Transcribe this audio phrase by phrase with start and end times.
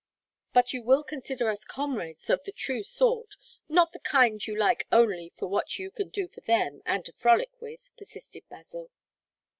[0.51, 3.35] "But you will consider us comrades of the true sort;
[3.69, 7.13] not the kind you like only for what you can do for them and to
[7.13, 8.89] frolic with," persisted Basil.